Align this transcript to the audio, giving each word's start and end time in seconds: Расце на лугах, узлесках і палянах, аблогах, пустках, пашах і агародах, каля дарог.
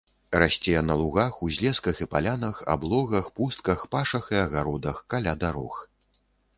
Расце 0.43 0.81
на 0.87 0.95
лугах, 1.01 1.33
узлесках 1.47 2.01
і 2.05 2.09
палянах, 2.15 2.63
аблогах, 2.77 3.31
пустках, 3.39 3.87
пашах 3.95 4.25
і 4.39 4.43
агародах, 4.45 5.07
каля 5.15 5.41
дарог. 5.47 5.83